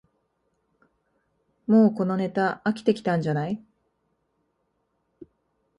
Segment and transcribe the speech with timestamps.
[1.67, 3.61] もうこのネタ飽きてきたんじゃない